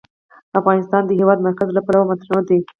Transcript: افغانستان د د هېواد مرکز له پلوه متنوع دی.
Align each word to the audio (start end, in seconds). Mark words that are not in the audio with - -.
افغانستان 0.59 1.03
د 1.05 1.07
د 1.09 1.11
هېواد 1.19 1.39
مرکز 1.47 1.67
له 1.73 1.81
پلوه 1.85 2.05
متنوع 2.09 2.41
دی. 2.47 2.59